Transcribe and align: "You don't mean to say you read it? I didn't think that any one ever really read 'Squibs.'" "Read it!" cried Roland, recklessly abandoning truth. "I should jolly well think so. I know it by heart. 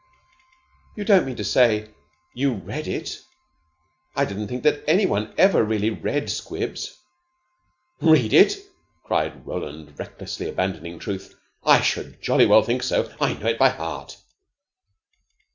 "You 0.95 1.05
don't 1.05 1.27
mean 1.27 1.35
to 1.35 1.43
say 1.43 1.93
you 2.33 2.53
read 2.53 2.87
it? 2.87 3.19
I 4.15 4.25
didn't 4.25 4.47
think 4.47 4.63
that 4.63 4.83
any 4.87 5.05
one 5.05 5.31
ever 5.37 5.63
really 5.63 5.91
read 5.91 6.27
'Squibs.'" 6.31 6.97
"Read 8.01 8.33
it!" 8.33 8.57
cried 9.03 9.45
Roland, 9.45 9.99
recklessly 9.99 10.49
abandoning 10.49 10.97
truth. 10.97 11.35
"I 11.63 11.81
should 11.81 12.19
jolly 12.19 12.47
well 12.47 12.63
think 12.63 12.81
so. 12.81 13.13
I 13.21 13.33
know 13.33 13.45
it 13.49 13.59
by 13.59 13.69
heart. 13.69 14.17